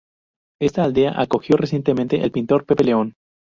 Esta 0.59 0.83
aldea 0.83 1.13
acogió 1.15 1.57
recientemente 1.57 2.23
el 2.23 2.31
pintor 2.31 2.65
Pepe 2.65 2.85
León. 2.85 3.13